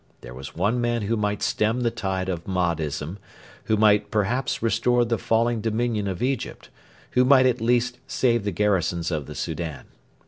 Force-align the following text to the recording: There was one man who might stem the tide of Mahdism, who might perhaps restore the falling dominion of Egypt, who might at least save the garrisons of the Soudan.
There 0.21 0.33
was 0.33 0.55
one 0.55 0.81
man 0.81 1.03
who 1.03 1.15
might 1.15 1.43
stem 1.43 1.81
the 1.81 1.91
tide 1.91 2.27
of 2.27 2.45
Mahdism, 2.47 3.17
who 3.65 3.77
might 3.77 4.09
perhaps 4.09 4.63
restore 4.63 5.05
the 5.05 5.19
falling 5.19 5.61
dominion 5.61 6.07
of 6.07 6.23
Egypt, 6.23 6.69
who 7.11 7.23
might 7.23 7.45
at 7.45 7.61
least 7.61 7.99
save 8.07 8.43
the 8.43 8.49
garrisons 8.51 9.11
of 9.11 9.27
the 9.27 9.35
Soudan. 9.35 9.85